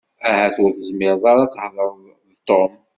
Ahat 0.27 0.55
ur 0.63 0.71
tezmireḍ 0.73 1.23
ad 1.31 1.49
thedreḍ 1.51 1.95
d 2.33 2.35
Tom. 2.47 2.73